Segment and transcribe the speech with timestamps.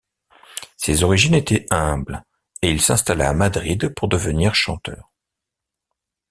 [0.77, 2.23] Ses origines étaient humbles
[2.63, 5.11] et il s’installa à Madrid pour devenir chanteur.